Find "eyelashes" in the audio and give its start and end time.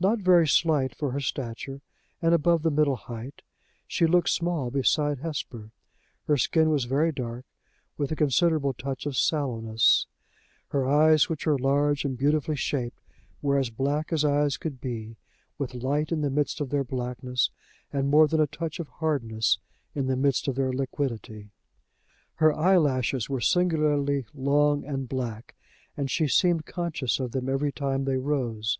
22.54-23.28